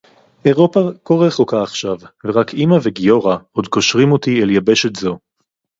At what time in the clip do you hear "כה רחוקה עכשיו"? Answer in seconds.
1.05-1.97